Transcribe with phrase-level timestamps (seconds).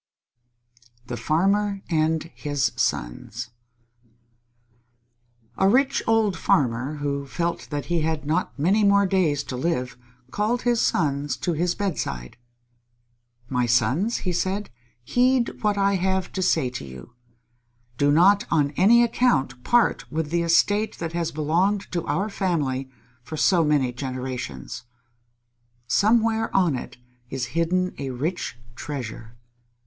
[1.07, 3.51] _THE FARMER AND HIS SONS
[5.59, 9.95] A rich old farmer, who felt that he had not many more days to live,
[10.31, 12.35] called his sons to his bedside.
[13.47, 14.71] "My sons," he said,
[15.03, 17.13] "heed what I have to say to you.
[17.99, 22.89] Do not on any account part with the estate that has belonged to our family
[23.21, 24.83] for so many generations.
[25.85, 26.97] Somewhere on it
[27.29, 29.35] is hidden a rich treasure.